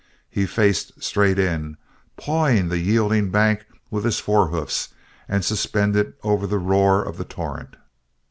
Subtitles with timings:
[0.31, 1.77] He faced straight in,
[2.17, 4.87] pawing the yielding bank with his forehoofs
[5.29, 7.75] and suspended over the roar of the torrent.